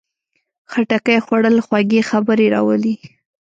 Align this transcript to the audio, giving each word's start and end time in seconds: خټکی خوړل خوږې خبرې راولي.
خټکی 0.71 1.17
خوړل 1.25 1.57
خوږې 1.65 2.01
خبرې 2.09 2.47
راولي. 2.53 2.95